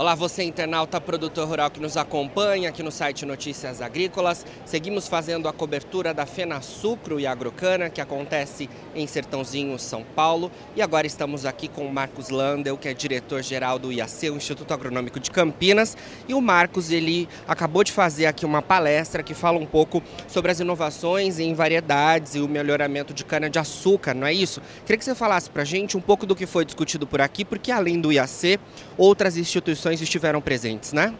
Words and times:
Olá, 0.00 0.14
você 0.14 0.42
internauta, 0.42 0.98
produtor 0.98 1.46
rural 1.46 1.70
que 1.70 1.78
nos 1.78 1.94
acompanha 1.94 2.70
aqui 2.70 2.82
no 2.82 2.90
site 2.90 3.26
Notícias 3.26 3.82
Agrícolas. 3.82 4.46
Seguimos 4.64 5.06
fazendo 5.06 5.46
a 5.46 5.52
cobertura 5.52 6.14
da 6.14 6.24
Fena 6.24 6.62
Sucro 6.62 7.20
e 7.20 7.26
Agrocana, 7.26 7.90
que 7.90 8.00
acontece 8.00 8.70
em 8.94 9.06
Sertãozinho, 9.06 9.78
São 9.78 10.02
Paulo. 10.02 10.50
E 10.74 10.80
agora 10.80 11.06
estamos 11.06 11.44
aqui 11.44 11.68
com 11.68 11.84
o 11.84 11.92
Marcos 11.92 12.30
Landel, 12.30 12.78
que 12.78 12.88
é 12.88 12.94
diretor-geral 12.94 13.78
do 13.78 13.92
IAC, 13.92 14.30
o 14.30 14.36
Instituto 14.36 14.72
Agronômico 14.72 15.20
de 15.20 15.30
Campinas. 15.30 15.94
E 16.26 16.32
o 16.32 16.40
Marcos, 16.40 16.90
ele 16.90 17.28
acabou 17.46 17.84
de 17.84 17.92
fazer 17.92 18.24
aqui 18.24 18.46
uma 18.46 18.62
palestra 18.62 19.22
que 19.22 19.34
fala 19.34 19.58
um 19.58 19.66
pouco 19.66 20.02
sobre 20.26 20.50
as 20.50 20.60
inovações 20.60 21.38
em 21.38 21.52
variedades 21.52 22.36
e 22.36 22.40
o 22.40 22.48
melhoramento 22.48 23.12
de 23.12 23.22
cana-de-açúcar, 23.22 24.14
não 24.14 24.26
é 24.26 24.32
isso? 24.32 24.62
Queria 24.86 24.96
que 24.96 25.04
você 25.04 25.14
falasse 25.14 25.50
para 25.50 25.60
a 25.60 25.66
gente 25.66 25.94
um 25.94 26.00
pouco 26.00 26.24
do 26.24 26.34
que 26.34 26.46
foi 26.46 26.64
discutido 26.64 27.06
por 27.06 27.20
aqui, 27.20 27.44
porque 27.44 27.70
além 27.70 28.00
do 28.00 28.10
IAC, 28.10 28.58
outras 28.96 29.36
instituições 29.36 29.89
estiveram 29.98 30.40
presentes, 30.40 30.92
né? 30.92 31.14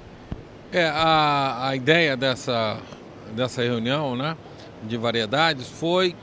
É, 0.70 0.84
a, 0.87 1.69
a 1.69 1.77
ideia 1.77 2.16
dessa, 2.16 2.78
dessa 3.34 3.62
reunião 3.62 4.15
né, 4.15 4.37
de 4.84 4.97
variedades 4.97 5.66
foi 5.69 6.15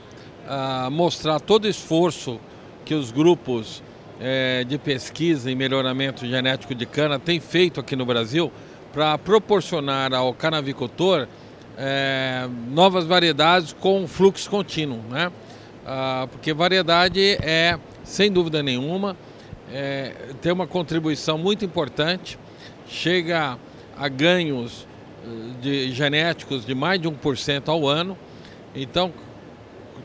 uh, 0.46 0.90
mostrar 0.90 1.40
todo 1.40 1.64
o 1.64 1.68
esforço 1.68 2.40
que 2.84 2.94
os 2.94 3.10
grupos 3.10 3.82
é, 4.20 4.64
de 4.64 4.78
pesquisa 4.78 5.50
e 5.50 5.54
melhoramento 5.54 6.26
genético 6.26 6.74
de 6.74 6.86
cana 6.86 7.18
têm 7.18 7.40
feito 7.40 7.80
aqui 7.80 7.94
no 7.94 8.06
Brasil 8.06 8.50
para 8.92 9.18
proporcionar 9.18 10.14
ao 10.14 10.32
canavicultor 10.32 11.28
é, 11.76 12.48
novas 12.70 13.04
variedades 13.04 13.72
com 13.72 14.06
fluxo 14.08 14.48
contínuo, 14.50 15.00
né? 15.10 15.30
Ah, 15.86 16.26
porque 16.30 16.52
variedade 16.52 17.38
é, 17.40 17.78
sem 18.02 18.30
dúvida 18.30 18.62
nenhuma, 18.62 19.16
é, 19.72 20.12
tem 20.42 20.52
uma 20.52 20.66
contribuição 20.66 21.38
muito 21.38 21.64
importante, 21.64 22.38
chega 22.88 23.58
a 23.96 24.08
ganhos 24.08 24.86
eh, 25.24 25.28
de 25.60 25.92
genéticos 25.92 26.64
de 26.64 26.74
mais 26.74 27.00
de 27.00 27.08
1% 27.08 27.68
ao 27.68 27.86
ano. 27.86 28.16
Então, 28.74 29.12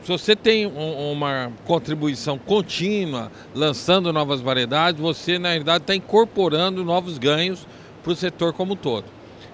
se 0.02 0.08
você 0.08 0.36
tem 0.36 0.66
um, 0.66 1.12
uma 1.12 1.50
contribuição 1.64 2.38
contínua, 2.38 3.32
lançando 3.54 4.12
novas 4.12 4.40
variedades, 4.40 5.00
você 5.00 5.38
na 5.38 5.48
realidade 5.48 5.84
está 5.84 5.94
incorporando 5.94 6.84
novos 6.84 7.16
ganhos 7.16 7.66
para 8.02 8.12
o 8.12 8.16
setor 8.16 8.52
como 8.52 8.74
um 8.74 8.76
todo. 8.76 9.06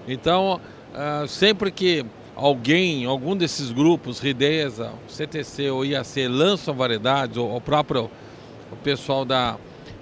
Então, 0.07 0.59
uh, 0.93 1.27
sempre 1.27 1.71
que 1.71 2.05
alguém, 2.35 3.05
algum 3.05 3.35
desses 3.35 3.71
grupos, 3.71 4.19
Rideza, 4.19 4.91
CTC 5.07 5.69
ou 5.69 5.85
IAC, 5.85 6.27
lançam 6.27 6.73
variedades, 6.73 7.37
ou 7.37 7.55
o 7.55 7.61
próprio 7.61 8.09
o 8.71 8.75
pessoal 8.77 9.23
da 9.23 9.57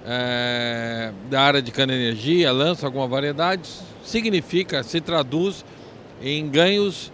é, 0.06 1.12
da 1.30 1.42
área 1.42 1.62
de 1.62 1.72
cana-energia, 1.72 2.52
lança 2.52 2.86
alguma 2.86 3.08
variedade, 3.08 3.70
significa, 4.04 4.84
se 4.84 5.02
traduz 5.02 5.66
em 6.22 6.48
ganhos 6.50 7.12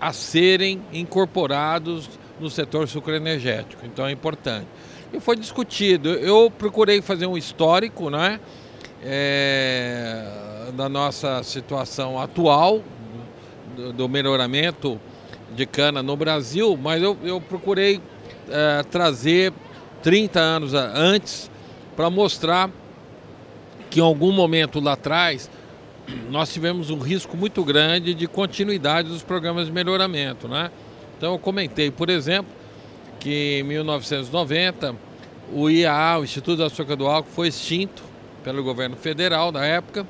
a 0.00 0.12
serem 0.12 0.82
incorporados 0.92 2.08
no 2.38 2.50
setor 2.50 2.88
sucroenergético. 2.88 3.84
Então 3.86 4.06
é 4.06 4.12
importante. 4.12 4.66
E 5.12 5.20
foi 5.20 5.36
discutido. 5.36 6.10
Eu 6.10 6.50
procurei 6.50 7.00
fazer 7.00 7.26
um 7.26 7.36
histórico 7.36 8.10
né, 8.10 8.40
é, 9.02 10.70
da 10.74 10.88
nossa 10.88 11.42
situação 11.42 12.20
atual, 12.20 12.82
do, 13.76 13.92
do, 13.92 14.08
melhoramento 14.08 15.00
de 15.54 15.66
cana 15.66 16.02
no 16.02 16.16
Brasil, 16.16 16.76
mas 16.76 17.02
eu, 17.02 17.16
eu 17.22 17.40
procurei 17.40 18.00
é, 18.48 18.82
trazer 18.82 19.52
30 20.02 20.40
anos 20.40 20.74
antes 20.74 21.50
para 21.96 22.10
mostrar 22.10 22.70
que 23.90 24.00
em 24.00 24.02
algum 24.02 24.32
momento 24.32 24.80
lá 24.80 24.92
atrás 24.92 25.50
nós 26.30 26.52
tivemos 26.52 26.90
um 26.90 26.98
risco 26.98 27.36
muito 27.36 27.64
grande 27.64 28.12
de 28.14 28.26
continuidade 28.26 29.08
dos 29.08 29.22
programas 29.22 29.66
de 29.66 29.72
melhoramento. 29.72 30.48
Né? 30.48 30.70
Então 31.16 31.32
eu 31.32 31.38
comentei, 31.38 31.90
por 31.90 32.10
exemplo, 32.10 32.52
que 33.20 33.60
em 33.60 33.62
1990 33.62 34.94
o 35.52 35.70
IAA, 35.70 36.18
o 36.18 36.24
Instituto 36.24 36.58
da 36.58 36.66
Açúcar 36.66 36.96
do 36.96 37.06
Álcool, 37.06 37.30
foi 37.30 37.48
extinto 37.48 38.02
pelo 38.42 38.62
governo 38.62 38.96
federal 38.96 39.50
da 39.50 39.64
época. 39.64 40.06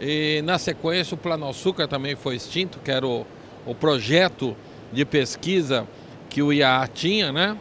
E 0.00 0.40
na 0.42 0.58
sequência 0.58 1.14
o 1.14 1.18
Plano 1.18 1.48
Açúcar 1.48 1.86
também 1.86 2.16
foi 2.16 2.36
extinto, 2.36 2.78
que 2.78 2.90
era 2.90 3.06
o, 3.06 3.26
o 3.66 3.74
projeto 3.74 4.56
de 4.92 5.04
pesquisa 5.04 5.86
que 6.28 6.42
o 6.42 6.52
IAA 6.52 6.88
tinha, 6.88 7.32
né? 7.32 7.56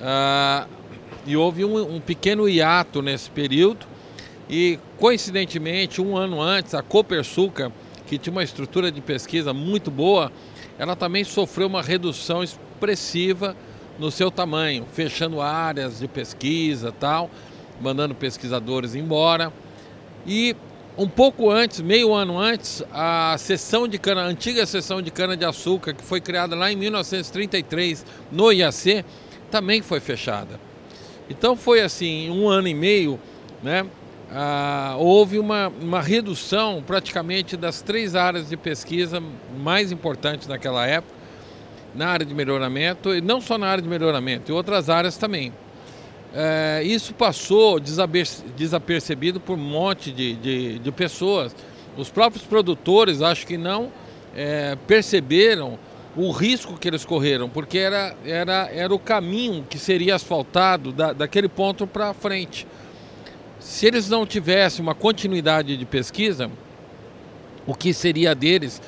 Ah, 0.00 0.66
e 1.26 1.36
houve 1.36 1.64
um, 1.64 1.96
um 1.96 2.00
pequeno 2.00 2.48
hiato 2.48 3.02
nesse 3.02 3.30
período. 3.30 3.86
E, 4.48 4.78
coincidentemente, 4.96 6.00
um 6.00 6.16
ano 6.16 6.40
antes, 6.40 6.74
a 6.74 6.82
Copersuca, 6.82 7.72
que 8.06 8.16
tinha 8.16 8.32
uma 8.32 8.44
estrutura 8.44 8.92
de 8.92 9.00
pesquisa 9.00 9.52
muito 9.52 9.90
boa, 9.90 10.30
ela 10.78 10.94
também 10.94 11.24
sofreu 11.24 11.66
uma 11.66 11.82
redução 11.82 12.44
expressiva 12.44 13.56
no 13.98 14.10
seu 14.10 14.30
tamanho, 14.30 14.86
fechando 14.92 15.40
áreas 15.40 15.98
de 15.98 16.06
pesquisa 16.06 16.92
tal, 16.92 17.28
mandando 17.80 18.14
pesquisadores 18.14 18.94
embora. 18.94 19.52
E 20.24 20.54
um 20.96 21.08
pouco 21.08 21.50
antes, 21.50 21.80
meio 21.80 22.14
ano 22.14 22.38
antes, 22.38 22.84
a 22.92 23.36
seção 23.38 23.88
de 23.88 23.98
cana, 23.98 24.22
a 24.22 24.26
antiga 24.26 24.64
seção 24.64 25.02
de 25.02 25.10
cana 25.10 25.36
de 25.36 25.44
açúcar, 25.44 25.92
que 25.92 26.02
foi 26.02 26.20
criada 26.20 26.54
lá 26.54 26.70
em 26.70 26.76
1933 26.76 28.04
no 28.30 28.52
IAC, 28.52 29.04
também 29.50 29.82
foi 29.82 30.00
fechada. 30.00 30.65
Então 31.28 31.56
foi 31.56 31.80
assim, 31.80 32.30
um 32.30 32.48
ano 32.48 32.68
e 32.68 32.74
meio, 32.74 33.18
né? 33.62 33.86
Ah, 34.30 34.96
houve 34.98 35.38
uma, 35.38 35.68
uma 35.80 36.00
redução 36.00 36.82
praticamente 36.84 37.56
das 37.56 37.80
três 37.80 38.14
áreas 38.14 38.48
de 38.48 38.56
pesquisa 38.56 39.22
mais 39.56 39.92
importantes 39.92 40.48
naquela 40.48 40.84
época, 40.86 41.14
na 41.94 42.08
área 42.08 42.26
de 42.26 42.34
melhoramento, 42.34 43.14
e 43.14 43.20
não 43.20 43.40
só 43.40 43.56
na 43.56 43.68
área 43.68 43.82
de 43.82 43.88
melhoramento, 43.88 44.50
em 44.50 44.54
outras 44.54 44.90
áreas 44.90 45.16
também. 45.16 45.52
É, 46.34 46.82
isso 46.84 47.14
passou 47.14 47.80
desapercebido 47.80 49.40
por 49.40 49.54
um 49.54 49.62
monte 49.62 50.12
de, 50.12 50.34
de, 50.34 50.78
de, 50.80 50.92
pessoas. 50.92 51.54
Os 51.96 52.10
próprios 52.10 52.44
produtores 52.44 53.22
acho 53.22 53.46
que 53.46 53.56
não 53.56 53.90
é, 54.34 54.76
perceberam 54.86 55.78
o 56.16 56.30
risco 56.30 56.78
que 56.78 56.88
eles 56.88 57.04
correram, 57.04 57.48
porque 57.48 57.76
era, 57.76 58.16
era, 58.24 58.70
era 58.72 58.94
o 58.94 58.98
caminho 58.98 59.66
que 59.68 59.78
seria 59.78 60.14
asfaltado 60.14 60.90
da, 60.90 61.12
daquele 61.12 61.48
ponto 61.48 61.86
para 61.86 62.14
frente. 62.14 62.66
Se 63.60 63.86
eles 63.86 64.08
não 64.08 64.24
tivessem 64.26 64.82
uma 64.82 64.94
continuidade 64.94 65.76
de 65.76 65.84
pesquisa, 65.84 66.50
o 67.66 67.74
que 67.74 67.92
seria 67.92 68.34
deles 68.34 68.80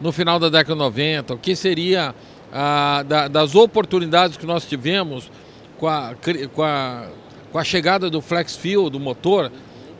no 0.00 0.12
final 0.12 0.38
da 0.38 0.48
década 0.48 0.74
de 0.74 0.78
90, 0.78 1.34
o 1.34 1.38
que 1.38 1.56
seria 1.56 2.14
ah, 2.52 3.02
da, 3.02 3.26
das 3.26 3.54
oportunidades 3.54 4.36
que 4.36 4.46
nós 4.46 4.64
tivemos 4.64 5.30
com 5.78 5.88
a, 5.88 6.14
com 6.54 6.62
a, 6.62 7.08
com 7.50 7.58
a 7.58 7.64
chegada 7.64 8.08
do 8.08 8.20
flex 8.20 8.54
fuel, 8.54 8.88
do 8.88 9.00
motor, 9.00 9.50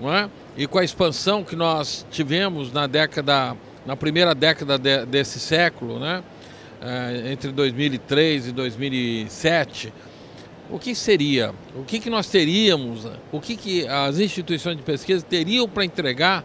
não 0.00 0.14
é? 0.14 0.28
e 0.56 0.66
com 0.66 0.78
a 0.78 0.84
expansão 0.84 1.42
que 1.42 1.56
nós 1.56 2.06
tivemos 2.10 2.72
na 2.72 2.86
década, 2.86 3.56
na 3.84 3.96
primeira 3.96 4.34
década 4.34 4.78
de, 4.78 5.04
desse 5.04 5.40
século, 5.40 5.98
né? 5.98 6.22
É, 6.80 7.32
entre 7.32 7.52
2003 7.52 8.48
e 8.48 8.52
2007, 8.52 9.92
o 10.70 10.78
que 10.78 10.94
seria? 10.94 11.54
O 11.74 11.84
que, 11.84 12.00
que 12.00 12.10
nós 12.10 12.28
teríamos? 12.28 13.06
O 13.30 13.40
que, 13.40 13.56
que 13.56 13.86
as 13.86 14.18
instituições 14.18 14.76
de 14.76 14.82
pesquisa 14.82 15.24
teriam 15.24 15.68
para 15.68 15.84
entregar 15.84 16.44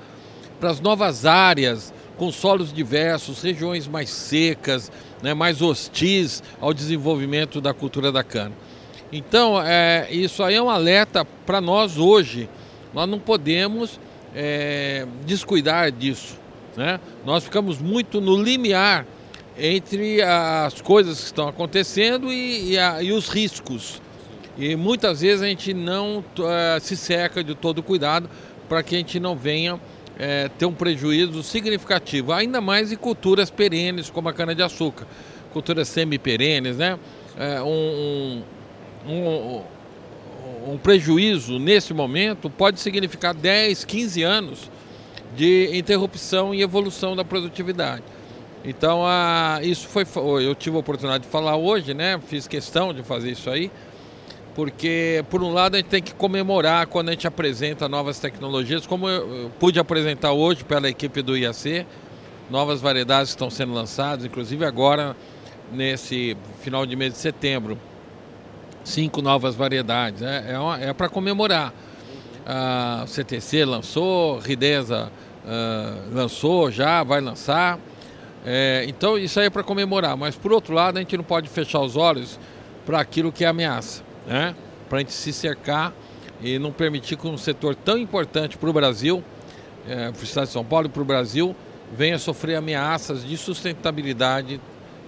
para 0.60 0.70
as 0.70 0.80
novas 0.80 1.26
áreas, 1.26 1.92
com 2.18 2.32
solos 2.32 2.72
diversos, 2.72 3.42
regiões 3.42 3.88
mais 3.88 4.12
secas, 4.12 4.92
né, 5.24 5.34
mais 5.34 5.60
hostis 5.60 6.44
ao 6.60 6.72
desenvolvimento 6.72 7.60
da 7.60 7.74
cultura 7.74 8.12
da 8.12 8.24
cana? 8.24 8.54
Então, 9.12 9.62
é, 9.62 10.08
isso 10.12 10.44
aí 10.44 10.56
é 10.56 10.62
um 10.62 10.70
alerta 10.70 11.26
para 11.26 11.60
nós 11.60 11.98
hoje. 11.98 12.48
Nós 12.94 13.10
não 13.10 13.20
podemos 13.20 14.00
é, 14.36 15.06
descuidar 15.26 15.92
disso. 15.92 16.38
Né? 16.78 17.00
Nós 17.26 17.44
ficamos 17.44 17.80
muito 17.80 18.22
no 18.22 18.42
limiar 18.42 19.06
entre 19.64 20.24
as 20.24 20.82
coisas 20.82 21.20
que 21.20 21.26
estão 21.26 21.48
acontecendo 21.48 22.34
e, 22.34 22.72
e, 22.72 22.80
a, 22.80 23.04
e 23.04 23.12
os 23.12 23.30
riscos. 23.30 24.02
E 24.58 24.76
muitas 24.76 25.22
vezes 25.22 25.44
a 25.44 25.48
gente 25.48 25.72
não 25.72 26.18
uh, 26.20 26.80
se 26.82 26.98
seca 26.98 27.44
de 27.44 27.54
todo 27.54 27.84
cuidado 27.84 28.28
para 28.68 28.82
que 28.82 28.96
a 28.96 28.98
gente 28.98 29.20
não 29.20 29.36
venha 29.36 29.76
uh, 29.76 29.80
ter 30.58 30.66
um 30.66 30.74
prejuízo 30.74 31.44
significativo, 31.44 32.34
ainda 32.34 32.60
mais 32.60 32.92
em 32.92 32.96
culturas 32.96 33.52
perenes 33.52 34.10
como 34.10 34.30
a 34.30 34.34
cana-de-açúcar, 34.34 35.06
culturas 35.54 35.88
semi-perenes, 35.88 36.78
né? 36.78 36.98
Uh, 37.64 37.64
um, 37.64 38.44
um, 39.08 39.62
um 40.74 40.78
prejuízo 40.78 41.60
nesse 41.60 41.94
momento 41.94 42.50
pode 42.50 42.80
significar 42.80 43.36
10, 43.36 43.86
15 43.86 44.24
anos 44.24 44.72
de 45.36 45.70
interrupção 45.78 46.54
e 46.54 46.64
evolução 46.64 47.16
da 47.16 47.24
produtividade. 47.24 48.04
Então, 48.64 49.04
isso 49.62 49.88
foi. 49.88 50.06
Eu 50.46 50.54
tive 50.54 50.76
a 50.76 50.80
oportunidade 50.80 51.24
de 51.24 51.30
falar 51.30 51.56
hoje, 51.56 51.94
né? 51.94 52.20
Fiz 52.28 52.48
questão 52.48 52.94
de 52.94 53.02
fazer 53.04 53.32
isso 53.32 53.50
aí. 53.50 53.72
porque 54.54 55.24
por 55.30 55.42
um 55.42 55.54
lado 55.54 55.76
a 55.76 55.78
gente 55.78 55.88
tem 55.88 56.02
que 56.02 56.14
comemorar 56.14 56.86
quando 56.88 57.10
a 57.10 57.12
gente 57.14 57.26
apresenta 57.26 57.88
novas 57.88 58.20
tecnologias, 58.20 58.86
como 58.86 59.08
eu 59.08 59.50
pude 59.60 59.80
apresentar 59.80 60.34
hoje 60.34 60.64
pela 60.64 60.90
equipe 60.90 61.22
do 61.22 61.38
IAC, 61.38 61.86
novas 62.50 62.82
variedades 62.82 63.32
que 63.32 63.36
estão 63.36 63.50
sendo 63.50 63.74
lançadas, 63.74 64.26
inclusive 64.26 64.66
agora 64.66 65.16
nesse 65.72 66.36
final 66.62 66.86
de 66.86 66.98
mês 66.98 67.14
de 67.14 67.20
setembro, 67.20 67.78
cinco 68.84 69.22
novas 69.22 69.56
variedades, 69.56 70.22
é, 70.22 70.54
é, 70.82 70.90
é 70.90 70.94
para 70.94 71.08
comemorar. 71.08 71.74
A 72.46 73.06
CTC 73.08 73.64
lançou, 73.66 74.40
Ridesa 74.40 75.12
uh, 75.46 76.14
lançou 76.14 76.72
já, 76.72 77.04
vai 77.04 77.22
lançar. 77.22 77.80
É, 78.46 78.86
então 78.88 79.18
isso 79.18 79.40
aí 79.40 79.46
é 79.46 79.50
para 79.50 79.64
comemorar, 79.64 80.18
mas 80.18 80.36
por 80.36 80.52
outro 80.52 80.74
lado 80.74 80.98
a 80.98 81.00
gente 81.00 81.16
não 81.16 81.24
pode 81.24 81.48
fechar 81.48 81.80
os 81.80 81.96
olhos 81.96 82.40
para 82.86 83.00
aquilo 83.00 83.32
que 83.32 83.46
é 83.46 83.48
ameaça 83.48 84.04
né? 84.26 84.56
para 84.90 84.98
a 84.98 85.02
gente 85.02 85.14
se 85.14 85.32
cercar 85.32 85.94
e 86.42 86.58
não 86.58 86.72
permitir 86.72 87.18
que 87.18 87.28
um 87.28 87.38
setor 87.38 87.76
tão 87.76 87.98
importante 87.98 88.58
para 88.58 88.70
o 88.70 88.74
Brasil, 88.74 89.24
é, 89.88 90.12
para 90.12 90.20
o 90.20 90.24
Estado 90.24 90.48
de 90.48 90.54
São 90.54 90.66
Paulo 90.66 90.88
e 90.88 90.90
para 90.90 91.02
o 91.02 91.06
Brasil, 91.06 91.56
venha 91.94 92.18
sofrer 92.18 92.56
ameaças 92.56 93.24
de 93.24 93.38
sustentabilidade 93.38 94.60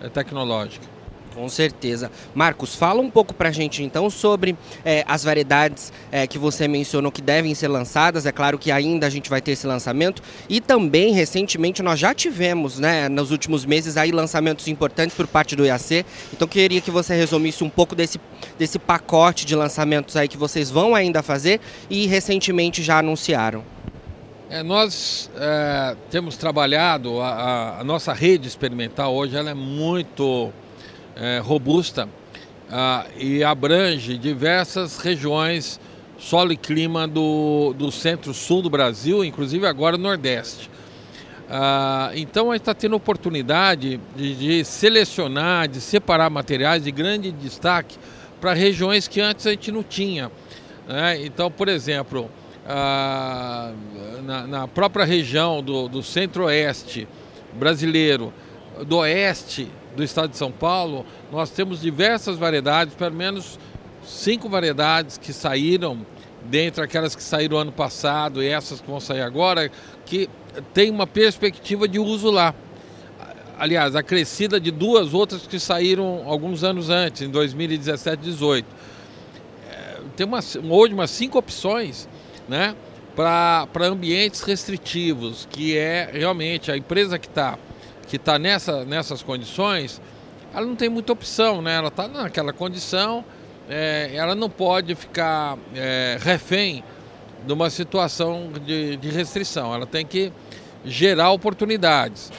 é, 0.01 0.09
tecnológica. 0.09 0.85
Com 1.33 1.50
certeza. 1.50 2.12
Marcos, 2.35 2.75
fala 2.75 3.01
um 3.01 3.09
pouco 3.09 3.33
para 3.33 3.50
a 3.50 3.51
gente 3.51 3.81
então 3.81 4.09
sobre 4.09 4.56
é, 4.85 5.03
as 5.07 5.24
variedades 5.24 5.91
é, 6.12 6.27
que 6.27 6.38
você 6.38 6.68
mencionou 6.68 7.12
que 7.12 7.21
devem 7.21 7.56
ser 7.56 7.68
lançadas. 7.68 8.25
É 8.25 8.31
claro 8.31 8.59
que 8.59 8.71
ainda 8.71 9.07
a 9.07 9.09
gente 9.09 9.30
vai 9.30 9.41
ter 9.41 9.51
esse 9.51 9.65
lançamento. 9.65 10.21
E 10.47 10.62
também, 10.62 11.12
recentemente, 11.13 11.81
nós 11.81 12.00
já 12.00 12.13
tivemos, 12.13 12.80
né, 12.80 13.09
nos 13.09 13.31
últimos 13.31 13.65
meses, 13.65 13.97
aí 13.97 14.12
lançamentos 14.12 14.68
importantes 14.68 15.15
por 15.15 15.25
parte 15.25 15.56
do 15.56 15.65
IAC. 15.65 16.06
Então, 16.31 16.47
queria 16.47 16.81
que 16.81 16.91
você 16.91 17.15
resumisse 17.15 17.63
um 17.63 17.69
pouco 17.69 17.95
desse, 17.95 18.19
desse 18.59 18.77
pacote 18.77 19.45
de 19.45 19.56
lançamentos 19.56 20.15
aí 20.15 20.27
que 20.27 20.38
vocês 20.38 20.69
vão 20.69 20.94
ainda 20.94 21.24
fazer 21.24 21.59
e 21.89 22.06
recentemente 22.06 22.83
já 22.83 23.00
anunciaram. 23.00 23.63
É, 24.50 24.62
nós 24.62 25.31
é, 25.35 25.95
temos 26.12 26.38
trabalhado, 26.38 27.19
a, 27.21 27.30
a, 27.30 27.80
a 27.80 27.83
nossa 27.83 28.13
rede 28.13 28.47
experimental 28.47 29.15
hoje 29.15 29.35
ela 29.35 29.50
é 29.50 29.53
muito 29.56 30.53
é, 31.15 31.39
robusta 31.39 32.07
ah, 32.71 33.06
e 33.18 33.44
abrange 33.44 34.18
diversas 34.18 34.98
regiões, 34.98 35.80
solo 36.18 36.51
e 36.51 36.57
clima 36.57 37.07
do, 37.07 37.74
do 37.77 37.92
centro-sul 37.92 38.62
do 38.62 38.69
Brasil, 38.69 39.24
inclusive 39.24 39.65
agora 39.68 39.98
no 39.98 40.04
Nordeste. 40.04 40.69
Ah, 41.50 42.12
então 42.15 42.50
a 42.50 42.56
gente 42.56 42.62
está 42.62 42.74
tendo 42.74 42.95
oportunidade 42.95 44.00
de, 44.15 44.36
de, 44.36 44.65
selecionar, 44.65 45.68
de 45.68 45.81
separar 45.81 46.30
materiais 46.30 46.83
de 46.83 46.92
grande 46.92 47.31
destaque 47.31 47.98
para 48.42 48.54
regiões 48.54 49.07
que 49.07 49.21
antes 49.21 49.45
a 49.45 49.51
gente 49.51 49.71
não 49.71 49.83
tinha. 49.83 50.31
Né? 50.88 51.25
Então, 51.25 51.51
por 51.51 51.68
exemplo, 51.68 52.30
ah, 52.68 53.71
na, 54.24 54.48
na, 54.48 54.68
própria 54.68 55.06
região 55.06 55.62
do, 55.62 55.88
do 55.88 56.01
centro-oeste 56.01 57.07
brasileiro, 57.54 58.33
do 58.86 58.98
oeste 58.98 59.70
do 59.96 60.04
estado 60.04 60.31
de 60.31 60.38
São 60.38 60.52
Paulo, 60.52 61.06
nós 61.31 61.50
temos 61.52 61.81
diversas 61.81 62.38
variedades, 62.38 62.96
pelo 62.96 63.16
menos 63.16 63.60
cinco 64.04 64.50
variedades 64.50 65.18
que 65.18 65.31
saíram, 65.31 66.06
dentre 66.46 66.84
aquelas 66.84 67.16
que 67.16 67.24
saíram 67.24 67.58
ano 67.58 67.72
passado 67.72 68.42
e 68.42 68.48
essas 68.48 68.81
que 68.81 68.90
vão 68.90 69.00
sair 69.00 69.22
agora, 69.22 69.72
que 70.06 70.30
tem 70.74 70.90
uma 70.90 71.08
perspectiva 71.08 71.88
de 71.88 72.00
uso 72.00 72.30
lá. 72.30 72.54
Aliás, 73.58 73.96
acrescida 73.96 74.60
de 74.60 74.72
duas 74.72 75.14
outras 75.14 75.46
que 75.48 75.60
saíram 75.60 76.24
alguns 76.26 76.64
anos 76.64 76.90
antes, 76.90 77.22
em 77.22 77.30
2017 77.30 78.14
e 78.14 78.18
2018. 78.31 78.66
É, 79.69 79.98
tem 80.18 80.26
uma, 80.26 80.40
hoje 80.69 80.94
umas 80.94 81.12
cinco 81.12 81.38
opções 81.38 82.10
né, 82.50 82.76
para 83.16 83.68
ambientes 83.88 84.42
restritivos, 84.42 85.48
que 85.50 85.78
é 85.78 86.10
realmente 86.12 86.72
a 86.72 86.78
empresa 86.78 87.18
que 87.19 87.28
está 87.28 87.58
que 88.08 88.18
está 88.18 88.38
nessa, 88.38 88.86
nessas 88.86 89.22
condições, 89.24 90.02
ela 90.54 90.66
não 90.66 90.76
tem 90.76 90.90
muita 90.90 91.14
opção, 91.14 91.62
né? 91.62 91.76
Ela 91.76 91.88
está 91.88 92.08
naquela 92.08 92.54
condição, 92.54 93.26
é, 93.70 94.12
ela 94.14 94.36
não 94.36 94.50
pode 94.50 94.94
ficar 94.96 95.58
é, 95.74 96.18
refém 96.22 96.84
de 97.46 97.52
uma 97.52 97.70
situação 97.70 98.52
de, 98.66 98.98
de 98.98 99.10
restrição. 99.10 99.74
Ela 99.74 99.86
tem 99.86 100.06
que 100.06 100.32
gerar 100.86 101.32
oportunidades, 101.32 102.32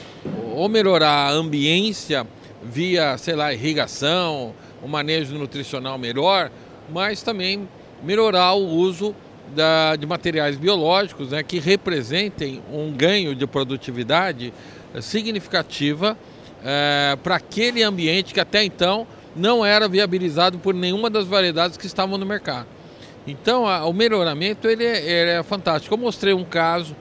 ou 0.53 0.69
melhorar 0.69 1.29
a 1.29 1.31
ambiência 1.31 2.25
via, 2.63 3.17
sei 3.17 3.35
lá, 3.35 3.53
irrigação, 3.53 4.53
um 4.83 4.87
manejo 4.87 5.35
nutricional 5.35 5.97
melhor, 5.97 6.51
mas 6.89 7.21
também 7.21 7.67
melhorar 8.03 8.53
o 8.53 8.67
uso 8.67 9.15
da, 9.53 9.95
de 9.95 10.05
materiais 10.05 10.55
biológicos 10.57 11.31
né, 11.31 11.43
que 11.43 11.59
representem 11.59 12.61
um 12.71 12.91
ganho 12.91 13.35
de 13.35 13.45
produtividade 13.45 14.53
significativa 15.01 16.17
é, 16.63 17.17
para 17.21 17.35
aquele 17.35 17.83
ambiente 17.83 18.33
que 18.33 18.39
até 18.39 18.63
então 18.63 19.05
não 19.35 19.65
era 19.65 19.87
viabilizado 19.87 20.57
por 20.57 20.73
nenhuma 20.73 21.09
das 21.09 21.27
variedades 21.27 21.77
que 21.77 21.85
estavam 21.85 22.17
no 22.17 22.25
mercado. 22.25 22.67
Então, 23.27 23.67
a, 23.67 23.85
o 23.85 23.93
melhoramento 23.93 24.67
ele 24.67 24.83
é, 24.83 24.97
ele 25.03 25.31
é, 25.31 25.43
fantástico. 25.43 25.93
Eu 25.93 25.97
mostrei 25.97 26.33
um 26.33 26.43
caso 26.43 26.95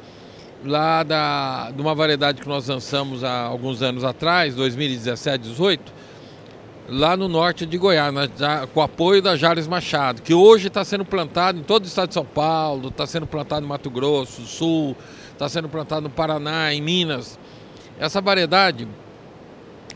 lá 0.64 1.02
da, 1.02 1.70
de 1.70 1.80
uma 1.80 1.94
variedade 1.94 2.40
que 2.40 2.48
nós 2.48 2.66
lançamos 2.66 3.22
há 3.22 3.42
alguns 3.42 3.82
anos 3.82 4.02
atrás, 4.02 4.54
2017, 4.54 5.44
2018, 5.44 5.92
lá 6.88 7.16
no 7.16 7.28
norte 7.28 7.64
de 7.64 7.78
Goiás, 7.78 8.14
com 8.72 8.80
o 8.80 8.82
apoio 8.82 9.22
da 9.22 9.36
Jales 9.36 9.66
Machado, 9.66 10.22
que 10.22 10.34
hoje 10.34 10.68
está 10.68 10.84
sendo 10.84 11.04
plantado 11.04 11.58
em 11.58 11.62
todo 11.62 11.84
o 11.84 11.86
estado 11.86 12.08
de 12.08 12.14
São 12.14 12.24
Paulo, 12.24 12.88
está 12.88 13.06
sendo 13.06 13.26
plantado 13.26 13.62
no 13.62 13.68
Mato 13.68 13.90
Grosso, 13.90 14.42
Sul, 14.42 14.96
está 15.32 15.48
sendo 15.48 15.68
plantado 15.68 16.02
no 16.02 16.10
Paraná, 16.10 16.72
em 16.72 16.80
Minas. 16.80 17.38
Essa 17.98 18.20
variedade, 18.20 18.86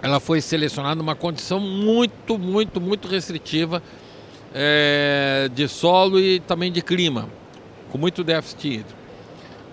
ela 0.03 0.21
foi 0.21 0.41
selecionada 0.41 0.97
numa 0.97 1.15
condição 1.15 1.61
muito, 1.61 2.39
muito, 2.39 2.81
muito 2.81 3.09
restritiva 3.09 3.83
é, 4.55 5.51
de 5.53 5.69
solo 5.69 6.19
e 6.19 6.41
também 6.41 6.73
de 6.73 6.81
clima, 6.81 7.29
com 7.91 7.99
muito 7.99 8.25
déficit 8.25 8.69
hídrico. 8.69 8.98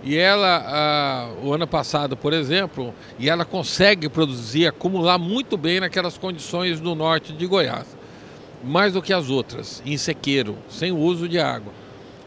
E 0.06 0.16
ela, 0.16 0.64
a, 0.68 1.44
o 1.44 1.52
ano 1.52 1.66
passado, 1.66 2.16
por 2.16 2.32
exemplo, 2.32 2.94
e 3.18 3.28
ela 3.28 3.44
consegue 3.44 4.08
produzir, 4.08 4.68
acumular 4.68 5.18
muito 5.18 5.58
bem 5.58 5.80
naquelas 5.80 6.16
condições 6.16 6.80
do 6.80 6.94
norte 6.94 7.34
de 7.34 7.48
Goiás, 7.48 7.98
mais 8.64 8.94
do 8.94 9.02
que 9.02 9.12
as 9.12 9.32
outras, 9.32 9.82
em 9.84 9.98
sequeiro, 9.98 10.56
sem 10.70 10.92
uso 10.92 11.28
de 11.28 11.40
água. 11.40 11.74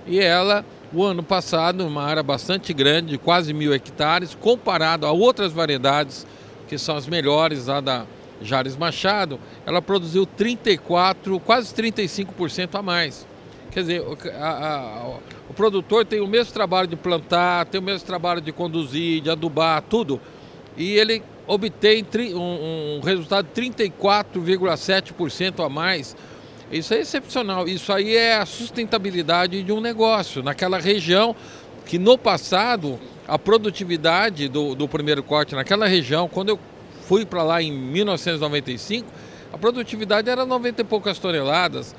E 0.09 0.19
ela 0.19 0.65
o 0.93 1.05
ano 1.05 1.23
passado, 1.23 1.87
uma 1.87 2.03
área 2.03 2.23
bastante 2.23 2.73
grande, 2.73 3.11
de 3.11 3.19
quase 3.19 3.53
mil 3.53 3.73
hectares, 3.73 4.35
comparado 4.35 5.07
a 5.07 5.13
outras 5.13 5.53
variedades, 5.53 6.27
que 6.67 6.79
são 6.79 6.97
as 6.97 7.07
melhores 7.07 7.67
lá 7.67 7.81
da 7.81 8.07
Jares 8.41 8.77
Machado, 8.77 9.39
ela 9.67 9.83
produziu 9.83 10.25
34, 10.25 11.39
quase 11.41 11.75
35% 11.75 12.75
a 12.75 12.83
mais. 12.83 13.27
Quer 13.71 13.81
dizer, 13.81 14.03
a, 14.41 14.49
a, 14.49 15.09
o 15.09 15.21
produtor 15.59 16.07
tem 16.07 16.21
o 16.21 16.27
mesmo 16.27 16.55
trabalho 16.55 16.89
de 16.89 16.97
plantar, 16.97 17.67
tem 17.67 17.81
o 17.81 17.85
mesmo 17.85 18.07
trabalho 18.07 18.41
de 18.41 18.53
conduzir, 18.53 19.21
de 19.21 19.29
adubar, 19.29 19.83
tudo. 19.83 20.19
E 20.77 20.93
ele 20.93 21.23
obtém 21.47 22.07
um, 22.35 22.97
um 22.97 23.01
resultado 23.01 23.49
de 23.53 23.61
34,7% 23.61 25.65
a 25.65 25.69
mais 25.69 26.17
isso 26.71 26.93
é 26.93 27.01
excepcional. 27.01 27.67
Isso 27.67 27.93
aí 27.93 28.15
é 28.15 28.37
a 28.37 28.47
sustentabilidade 28.47 29.63
de 29.63 29.73
um 29.73 29.81
negócio. 29.81 30.43
Naquela 30.43 30.79
região 30.79 31.35
que 31.87 31.99
no 31.99 32.19
passado 32.19 32.99
a 33.27 33.39
produtividade 33.39 34.49
do, 34.49 34.75
do 34.75 34.87
primeiro 34.87 35.23
corte 35.23 35.55
naquela 35.55 35.87
região, 35.87 36.29
quando 36.29 36.51
eu 36.51 36.61
fui 37.07 37.25
para 37.25 37.43
lá 37.43 37.63
em 37.63 37.73
1995, 37.73 39.09
a 39.53 39.57
produtividade 39.57 40.29
era 40.29 40.45
90 40.45 40.83
e 40.83 40.85
poucas 40.85 41.19
toneladas. 41.19 41.97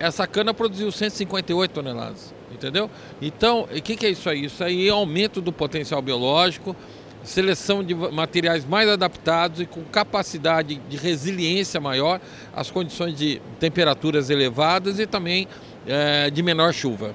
Essa 0.00 0.26
cana 0.26 0.52
produziu 0.52 0.90
158 0.90 1.70
toneladas, 1.70 2.34
entendeu? 2.58 2.90
Então, 3.22 3.62
o 3.62 3.82
que, 3.82 3.96
que 3.96 4.06
é 4.06 4.10
isso 4.10 4.28
aí? 4.28 4.44
Isso 4.44 4.62
aí 4.62 4.88
é 4.88 4.90
aumento 4.90 5.40
do 5.40 5.52
potencial 5.52 6.02
biológico, 6.02 6.76
seleção 7.22 7.82
de 7.84 7.94
materiais 7.94 8.64
mais 8.64 8.88
adaptados 8.88 9.60
e 9.60 9.66
com 9.66 9.82
capacidade 9.84 10.80
de 10.88 10.96
resiliência 10.96 11.80
maior 11.80 12.20
às 12.54 12.70
condições 12.70 13.16
de 13.16 13.40
temperaturas 13.60 14.30
elevadas 14.30 14.98
e 14.98 15.06
também 15.06 15.46
é, 15.86 16.30
de 16.30 16.42
menor 16.42 16.72
chuva. 16.72 17.14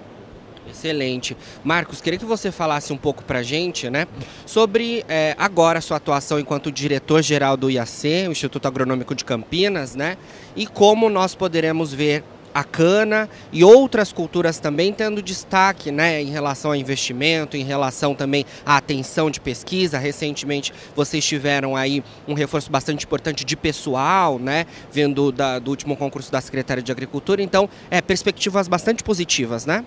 Excelente. 0.69 1.35
Marcos, 1.63 1.99
queria 1.99 2.17
que 2.17 2.25
você 2.25 2.51
falasse 2.51 2.93
um 2.93 2.97
pouco 2.97 3.23
para 3.23 3.39
a 3.39 3.43
gente 3.43 3.89
né, 3.89 4.07
sobre 4.45 5.03
é, 5.09 5.35
agora 5.37 5.79
a 5.79 5.81
sua 5.81 5.97
atuação 5.97 6.39
enquanto 6.39 6.71
diretor-geral 6.71 7.57
do 7.57 7.69
IAC, 7.69 8.27
o 8.27 8.31
Instituto 8.31 8.65
Agronômico 8.65 9.13
de 9.13 9.25
Campinas, 9.25 9.93
né, 9.93 10.17
e 10.55 10.65
como 10.65 11.09
nós 11.09 11.35
poderemos 11.35 11.93
ver 11.93 12.23
a 12.53 12.63
cana 12.63 13.29
e 13.51 13.63
outras 13.63 14.13
culturas 14.13 14.59
também 14.59 14.93
tendo 14.93 15.21
destaque 15.21 15.91
né, 15.91 16.21
em 16.21 16.29
relação 16.29 16.71
a 16.71 16.77
investimento, 16.77 17.57
em 17.57 17.63
relação 17.63 18.13
também 18.13 18.45
à 18.65 18.77
atenção 18.77 19.31
de 19.31 19.39
pesquisa. 19.39 19.97
Recentemente 19.97 20.73
vocês 20.95 21.25
tiveram 21.25 21.75
aí 21.75 22.03
um 22.27 22.33
reforço 22.33 22.71
bastante 22.71 23.05
importante 23.05 23.43
de 23.43 23.55
pessoal, 23.55 24.37
né, 24.37 24.65
vindo 24.91 25.31
da, 25.31 25.59
do 25.59 25.71
último 25.71 25.97
concurso 25.97 26.31
da 26.31 26.41
Secretaria 26.41 26.83
de 26.83 26.91
Agricultura. 26.91 27.41
Então, 27.41 27.69
é, 27.89 28.01
perspectivas 28.01 28.67
bastante 28.67 29.03
positivas, 29.03 29.65
né? 29.65 29.83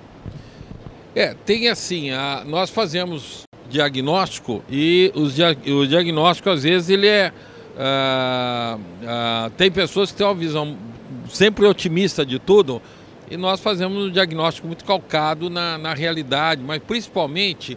É, 1.15 1.35
tem 1.47 1.69
assim, 1.69 2.11
a, 2.11 2.43
nós 2.45 2.69
fazemos 2.69 3.43
diagnóstico 3.71 4.63
e 4.71 5.11
os, 5.15 5.35
o 5.39 5.87
diagnóstico 5.87 6.51
às 6.51 6.63
vezes 6.63 6.89
ele 6.89 7.09
é 7.09 7.33
ah, 7.79 8.79
ah, 9.07 9.51
tem 9.57 9.71
pessoas 9.71 10.11
que 10.11 10.17
têm 10.17 10.27
uma 10.27 10.35
visão 10.35 10.77
sempre 11.29 11.67
otimista 11.67 12.25
de 12.25 12.39
tudo 12.39 12.81
e 13.31 13.37
nós 13.37 13.61
fazemos 13.61 14.05
um 14.05 14.11
diagnóstico 14.11 14.67
muito 14.67 14.85
calcado 14.85 15.51
na, 15.51 15.77
na 15.77 15.95
realidade, 15.95 16.63
mas 16.63 16.81
principalmente 16.83 17.77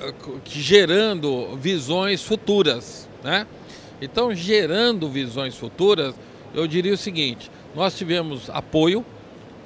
ah, 0.00 0.12
gerando 0.44 1.56
visões 1.56 2.22
futuras, 2.22 3.08
né? 3.22 3.46
Então, 4.00 4.34
gerando 4.34 5.08
visões 5.08 5.56
futuras, 5.56 6.14
eu 6.52 6.66
diria 6.66 6.94
o 6.94 6.96
seguinte: 6.96 7.50
nós 7.74 7.96
tivemos 7.96 8.50
apoio, 8.50 9.04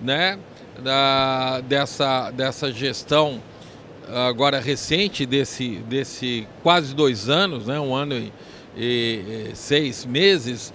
né, 0.00 0.38
da, 0.82 1.60
dessa, 1.60 2.30
dessa 2.30 2.72
gestão 2.72 3.42
agora 4.08 4.58
recente 4.58 5.26
desse, 5.26 5.76
desse 5.88 6.46
quase 6.62 6.94
dois 6.94 7.28
anos, 7.28 7.66
né, 7.66 7.78
um 7.78 7.94
ano 7.94 8.14
e, 8.14 8.30
e 8.76 9.50
seis 9.54 10.06
meses, 10.06 10.72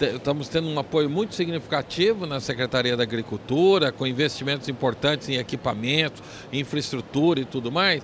estamos 0.00 0.48
tendo 0.48 0.68
um 0.68 0.78
apoio 0.78 1.08
muito 1.08 1.34
significativo 1.34 2.26
na 2.26 2.40
Secretaria 2.40 2.96
da 2.96 3.02
Agricultura, 3.02 3.92
com 3.92 4.06
investimentos 4.06 4.68
importantes 4.68 5.28
em 5.28 5.36
equipamentos, 5.36 6.22
infraestrutura 6.52 7.40
e 7.40 7.44
tudo 7.44 7.70
mais. 7.70 8.02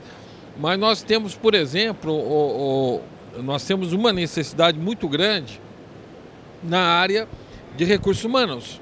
Mas 0.59 0.79
nós 0.79 1.03
temos, 1.03 1.35
por 1.35 1.55
exemplo, 1.55 2.13
o, 2.13 3.01
o, 3.37 3.43
nós 3.43 3.65
temos 3.65 3.93
uma 3.93 4.13
necessidade 4.13 4.79
muito 4.79 5.09
grande 5.09 5.61
na 6.63 6.81
área 6.81 7.29
de 7.77 7.85
recursos 7.85 8.25
humanos. 8.25 8.81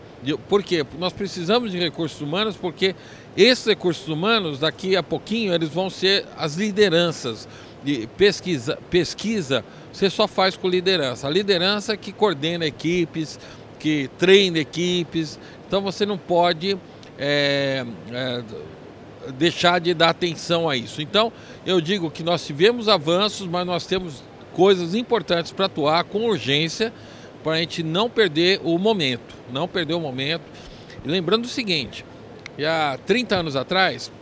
Por 0.48 0.62
quê? 0.62 0.84
Nós 0.98 1.12
precisamos 1.12 1.72
de 1.72 1.78
recursos 1.78 2.20
humanos 2.20 2.56
porque 2.56 2.94
esses 3.36 3.64
recursos 3.64 4.08
humanos, 4.08 4.58
daqui 4.58 4.96
a 4.96 5.02
pouquinho, 5.02 5.52
eles 5.52 5.70
vão 5.70 5.90
ser 5.90 6.26
as 6.36 6.54
lideranças 6.56 7.48
de 7.84 8.06
pesquisa. 8.16 8.78
Pesquisa 8.90 9.64
você 9.92 10.08
só 10.08 10.26
faz 10.26 10.56
com 10.56 10.68
liderança. 10.68 11.26
A 11.26 11.30
liderança 11.30 11.96
que 11.96 12.12
coordena 12.12 12.66
equipes, 12.66 13.38
que 13.78 14.08
treina 14.18 14.58
equipes. 14.58 15.38
Então 15.66 15.82
você 15.82 16.06
não 16.06 16.16
pode 16.16 16.78
é, 17.18 17.84
é, 18.10 18.42
deixar 19.34 19.80
de 19.80 19.92
dar 19.92 20.10
atenção 20.10 20.68
a 20.68 20.76
isso. 20.76 21.02
Então 21.02 21.32
eu 21.66 21.80
digo 21.80 22.10
que 22.10 22.22
nós 22.22 22.46
tivemos 22.46 22.88
avanços, 22.88 23.46
mas 23.46 23.66
nós 23.66 23.86
temos 23.86 24.22
coisas 24.54 24.94
importantes 24.94 25.52
para 25.52 25.66
atuar 25.66 26.04
com 26.04 26.24
urgência 26.24 26.92
para 27.42 27.52
a 27.52 27.58
gente 27.58 27.82
não 27.82 28.08
perder 28.08 28.60
o 28.62 28.78
momento, 28.78 29.34
não 29.52 29.66
perder 29.66 29.94
o 29.94 30.00
momento. 30.00 30.44
E 31.04 31.08
lembrando 31.08 31.44
o 31.44 31.48
seguinte, 31.48 32.04
há 32.64 32.98
30 33.04 33.36
anos 33.36 33.56
atrás, 33.56 34.12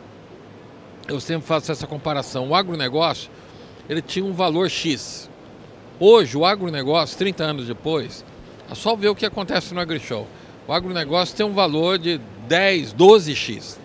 eu 1.07 1.21
sempre 1.21 1.47
faço 1.47 1.71
essa 1.71 1.87
comparação, 1.87 2.49
o 2.49 2.55
agronegócio, 2.55 3.31
ele 3.91 4.01
tinha 4.01 4.25
um 4.25 4.33
valor 4.33 4.71
X. 4.71 5.29
Hoje, 5.99 6.39
o 6.39 6.47
agronegócio, 6.47 7.19
30 7.19 7.43
anos 7.43 7.67
depois, 7.67 8.25
é 8.71 8.75
só 8.77 8.95
ver 8.95 9.09
o 9.09 9.17
que 9.17 9.27
acontece 9.27 9.75
no 9.75 9.81
AgriShow. 9.81 10.29
O 10.69 10.73
agronegócio 10.73 11.37
tem 11.37 11.45
um 11.45 11.53
valor 11.53 11.99
de 11.99 12.21
10, 12.47 12.95
12x. 12.95 13.79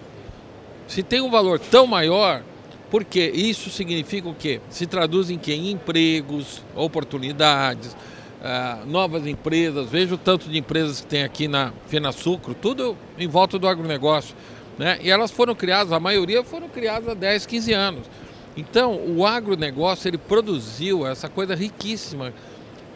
Se 0.88 1.02
tem 1.02 1.22
um 1.22 1.32
valor 1.32 1.60
tão 1.60 1.88
maior, 1.88 2.44
porque 2.92 3.20
isso 3.34 3.72
significa 3.72 4.30
o 4.30 4.36
quê? 4.36 4.62
Se 4.70 4.86
traduz 4.86 5.32
em 5.32 5.40
quê? 5.40 5.54
Em 5.56 5.72
empregos, 5.72 6.62
oportunidades, 6.76 7.94
uh, 7.94 8.86
novas 8.86 9.26
empresas, 9.26 9.90
veja 9.90 10.14
o 10.14 10.20
tanto 10.20 10.48
de 10.48 10.60
empresas 10.60 11.02
que 11.02 11.08
tem 11.08 11.24
aqui 11.24 11.48
na 11.48 11.74
Fenasucro, 11.88 12.54
tudo 12.54 12.96
em 13.18 13.28
volta 13.28 13.58
do 13.58 13.68
agronegócio. 13.68 14.36
Né? 14.78 15.00
E 15.02 15.10
elas 15.10 15.32
foram 15.32 15.56
criadas, 15.56 15.92
a 15.92 16.00
maioria 16.00 16.44
foram 16.44 16.70
criadas 16.70 17.10
há 17.10 17.16
10, 17.16 17.48
15 17.48 17.74
anos. 17.74 18.08
Então, 18.56 18.96
o 18.96 19.26
agronegócio 19.26 20.08
ele 20.08 20.18
produziu 20.18 21.06
essa 21.06 21.28
coisa 21.28 21.56
riquíssima, 21.56 22.34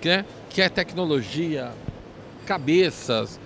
que 0.02 0.10
é, 0.10 0.26
que 0.50 0.62
é 0.62 0.70
tecnologia, 0.70 1.72
cabeças, 2.46 3.40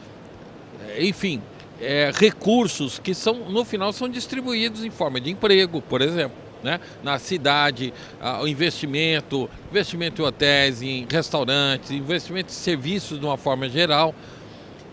enfim, 1.00 1.41
é, 1.82 2.12
recursos 2.13 3.00
que 3.00 3.13
são, 3.13 3.50
no 3.50 3.65
final 3.65 3.91
são 3.91 4.08
distribuídos 4.08 4.84
em 4.84 4.91
forma 4.91 5.20
de 5.20 5.32
emprego, 5.32 5.82
por 5.82 6.01
exemplo 6.01 6.43
né? 6.63 6.79
na 7.03 7.20
cidade, 7.20 7.93
o 8.41 8.48
investimento, 8.48 9.50
investimento 9.70 10.22
em 10.22 10.25
hotéis, 10.25 10.82
em 10.82 11.05
restaurantes, 11.10 11.91
investimento 11.91 12.50
em 12.50 12.55
serviços 12.55 13.20
de 13.20 13.25
uma 13.25 13.38
forma 13.38 13.67
geral. 13.67 14.15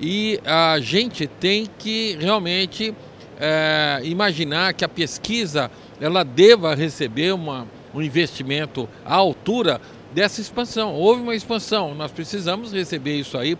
E 0.00 0.40
a 0.44 0.78
gente 0.80 1.26
tem 1.26 1.66
que 1.78 2.16
realmente 2.20 2.94
é, 3.38 4.00
imaginar 4.02 4.74
que 4.74 4.84
a 4.84 4.88
pesquisa 4.88 5.70
ela 6.00 6.24
deva 6.24 6.74
receber 6.74 7.32
uma, 7.32 7.66
um 7.94 8.00
investimento 8.00 8.88
à 9.04 9.14
altura 9.14 9.80
dessa 10.12 10.40
expansão. 10.40 10.94
Houve 10.94 11.22
uma 11.22 11.34
expansão, 11.34 11.94
nós 11.94 12.10
precisamos 12.10 12.72
receber 12.72 13.16
isso 13.16 13.36
aí 13.36 13.56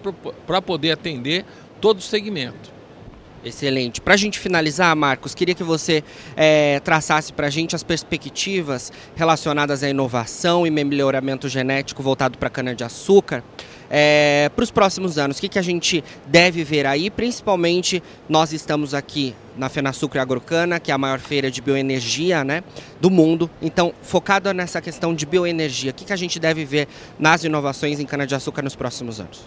para 0.46 0.62
poder 0.62 0.92
atender 0.92 1.44
todo 1.80 1.98
o 1.98 2.02
segmento. 2.02 2.80
Excelente. 3.42 4.02
Para 4.02 4.14
a 4.14 4.16
gente 4.18 4.38
finalizar, 4.38 4.94
Marcos, 4.94 5.34
queria 5.34 5.54
que 5.54 5.64
você 5.64 6.04
é, 6.36 6.78
traçasse 6.80 7.32
para 7.32 7.46
a 7.46 7.50
gente 7.50 7.74
as 7.74 7.82
perspectivas 7.82 8.92
relacionadas 9.16 9.82
à 9.82 9.88
inovação 9.88 10.66
e 10.66 10.70
melhoramento 10.70 11.48
genético 11.48 12.02
voltado 12.02 12.36
para 12.36 12.48
a 12.48 12.50
cana-de-açúcar 12.50 13.42
é, 13.90 14.48
para 14.54 14.62
os 14.62 14.70
próximos 14.70 15.18
anos. 15.18 15.38
O 15.38 15.40
que, 15.40 15.48
que 15.48 15.58
a 15.58 15.62
gente 15.62 16.02
deve 16.26 16.62
ver 16.62 16.86
aí? 16.86 17.10
Principalmente, 17.10 18.02
nós 18.28 18.52
estamos 18.52 18.94
aqui 18.94 19.34
na 19.56 19.68
Fenasucro 19.68 20.18
e 20.18 20.20
Agrocana, 20.20 20.78
que 20.78 20.90
é 20.90 20.94
a 20.94 20.98
maior 20.98 21.18
feira 21.18 21.50
de 21.50 21.60
bioenergia 21.60 22.44
né, 22.44 22.62
do 23.00 23.10
mundo. 23.10 23.50
Então, 23.60 23.92
focado 24.00 24.52
nessa 24.54 24.80
questão 24.80 25.14
de 25.14 25.26
bioenergia, 25.26 25.90
o 25.90 25.94
que, 25.94 26.04
que 26.04 26.12
a 26.12 26.16
gente 26.16 26.38
deve 26.38 26.64
ver 26.64 26.86
nas 27.18 27.42
inovações 27.42 27.98
em 27.98 28.06
cana-de-açúcar 28.06 28.62
nos 28.62 28.76
próximos 28.76 29.20
anos? 29.20 29.44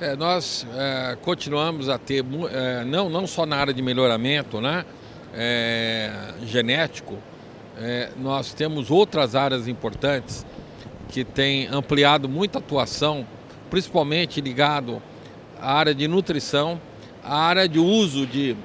É, 0.00 0.16
nós 0.16 0.66
é, 0.74 1.18
continuamos 1.20 1.90
a 1.90 1.98
ter, 1.98 2.24
é, 2.50 2.84
não, 2.84 3.10
não 3.10 3.26
só 3.26 3.44
na 3.44 3.56
área 3.56 3.74
de 3.74 3.82
melhoramento 3.82 4.58
né, 4.58 4.86
é, 5.34 6.10
genético, 6.46 7.18
é, 7.76 8.10
nós 8.16 8.54
temos 8.54 8.90
outras 8.90 9.34
áreas 9.34 9.68
importantes 9.68 10.46
que 11.08 11.24
têm 11.24 11.66
ampliado 11.66 12.28
muita 12.28 12.58
atuação, 12.58 13.26
principalmente 13.70 14.40
ligado 14.40 15.00
à 15.60 15.72
área 15.74 15.94
de 15.94 16.08
nutrição, 16.08 16.80
à 17.22 17.40
área 17.42 17.68
de 17.68 17.78
uso 17.78 18.26
de, 18.26 18.56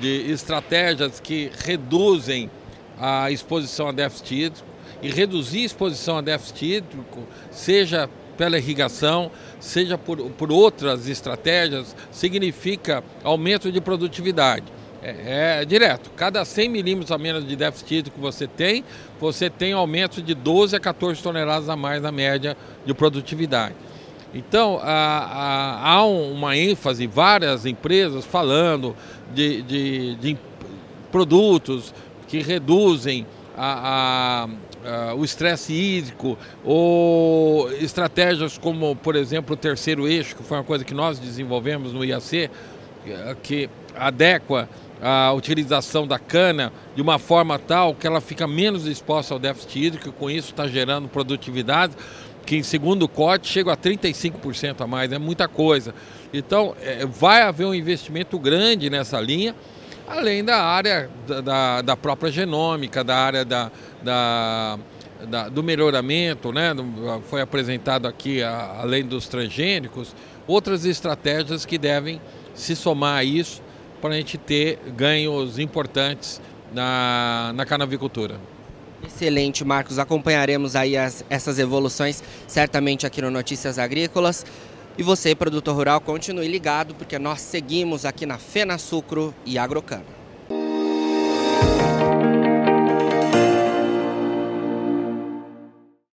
de 0.00 0.30
estratégias 0.30 1.20
que 1.20 1.50
reduzem 1.64 2.50
a 2.98 3.30
exposição 3.30 3.88
a 3.88 3.92
déficit 3.92 4.34
hídrico 4.34 4.68
e 5.02 5.10
reduzir 5.10 5.62
a 5.62 5.66
exposição 5.66 6.18
a 6.18 6.20
déficit 6.22 6.76
hídrico, 6.76 7.22
seja 7.50 8.08
pela 8.36 8.58
irrigação, 8.58 9.30
seja 9.60 9.96
por, 9.96 10.18
por 10.30 10.52
outras 10.52 11.08
estratégias, 11.08 11.94
significa 12.10 13.02
aumento 13.22 13.70
de 13.70 13.80
produtividade. 13.80 14.64
É, 15.02 15.60
é, 15.60 15.64
direto. 15.64 16.10
Cada 16.16 16.44
100 16.44 16.68
milímetros 16.68 17.12
a 17.12 17.18
menos 17.18 17.46
de 17.46 17.54
déficit 17.54 18.10
que 18.10 18.18
você 18.18 18.46
tem, 18.46 18.82
você 19.20 19.48
tem 19.48 19.72
aumento 19.72 20.20
de 20.20 20.34
12 20.34 20.74
a 20.74 20.80
14 20.80 21.22
toneladas 21.22 21.68
a 21.68 21.76
mais 21.76 22.02
na 22.02 22.10
média 22.10 22.56
de 22.84 22.92
produtividade. 22.92 23.74
Então, 24.36 24.78
há, 24.82 25.80
há 25.82 26.04
uma 26.04 26.54
ênfase, 26.54 27.06
várias 27.06 27.64
empresas 27.64 28.26
falando 28.26 28.94
de, 29.34 29.62
de, 29.62 30.14
de 30.16 30.38
produtos 31.10 31.94
que 32.28 32.42
reduzem 32.42 33.26
a, 33.56 34.46
a, 34.84 35.14
o 35.14 35.24
estresse 35.24 35.72
hídrico, 35.72 36.36
ou 36.62 37.72
estratégias 37.72 38.58
como, 38.58 38.94
por 38.94 39.16
exemplo, 39.16 39.54
o 39.54 39.56
terceiro 39.56 40.06
eixo, 40.06 40.36
que 40.36 40.42
foi 40.42 40.58
uma 40.58 40.64
coisa 40.64 40.84
que 40.84 40.92
nós 40.92 41.18
desenvolvemos 41.18 41.94
no 41.94 42.04
IAC, 42.04 42.50
que 43.42 43.70
adequa 43.96 44.68
a 45.00 45.32
utilização 45.32 46.06
da 46.06 46.18
cana 46.18 46.72
de 46.94 47.02
uma 47.02 47.18
forma 47.18 47.58
tal 47.58 47.94
que 47.94 48.06
ela 48.06 48.20
fica 48.20 48.46
menos 48.46 48.86
exposta 48.86 49.34
ao 49.34 49.40
déficit 49.40 49.78
hídrico, 49.78 50.12
com 50.12 50.30
isso 50.30 50.50
está 50.50 50.66
gerando 50.66 51.08
produtividade, 51.08 51.94
que 52.46 52.56
em 52.56 52.62
segundo 52.62 53.06
corte 53.08 53.48
chega 53.48 53.72
a 53.72 53.76
35% 53.76 54.80
a 54.80 54.86
mais, 54.86 55.12
é 55.12 55.18
muita 55.18 55.48
coisa. 55.48 55.94
Então, 56.32 56.74
é, 56.80 57.04
vai 57.04 57.42
haver 57.42 57.66
um 57.66 57.74
investimento 57.74 58.38
grande 58.38 58.88
nessa 58.88 59.20
linha 59.20 59.54
além 60.06 60.44
da 60.44 60.62
área 60.62 61.10
da, 61.44 61.82
da 61.82 61.96
própria 61.96 62.30
genômica, 62.30 63.02
da 63.02 63.16
área 63.16 63.44
da, 63.44 63.70
da, 64.02 64.78
da 65.28 65.48
do 65.48 65.62
melhoramento, 65.62 66.52
né? 66.52 66.72
foi 67.28 67.40
apresentado 67.40 68.06
aqui, 68.06 68.42
a, 68.42 68.78
além 68.80 69.04
dos 69.04 69.26
transgênicos, 69.26 70.14
outras 70.46 70.84
estratégias 70.84 71.64
que 71.64 71.76
devem 71.76 72.20
se 72.54 72.76
somar 72.76 73.18
a 73.18 73.24
isso 73.24 73.60
para 74.00 74.10
a 74.10 74.16
gente 74.16 74.38
ter 74.38 74.78
ganhos 74.96 75.58
importantes 75.58 76.40
na, 76.72 77.52
na 77.54 77.66
canavicultura. 77.66 78.36
Excelente, 79.04 79.64
Marcos. 79.64 79.98
Acompanharemos 79.98 80.74
aí 80.74 80.96
as, 80.96 81.24
essas 81.28 81.58
evoluções 81.58 82.22
certamente 82.46 83.06
aqui 83.06 83.20
no 83.20 83.30
Notícias 83.30 83.78
Agrícolas. 83.78 84.44
E 84.98 85.02
você, 85.02 85.34
produtor 85.34 85.74
rural, 85.74 86.00
continue 86.00 86.48
ligado, 86.48 86.94
porque 86.94 87.18
nós 87.18 87.40
seguimos 87.40 88.06
aqui 88.06 88.24
na 88.24 88.38
Fena 88.38 88.78
Sucro 88.78 89.34
e 89.44 89.58
Agrocana. 89.58 90.15